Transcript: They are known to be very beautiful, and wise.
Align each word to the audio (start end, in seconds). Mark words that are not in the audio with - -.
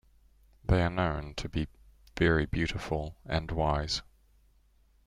They 0.63 0.81
are 0.81 0.89
known 0.89 1.35
to 1.35 1.47
be 1.47 1.67
very 2.17 2.47
beautiful, 2.47 3.17
and 3.23 3.51
wise. 3.51 4.01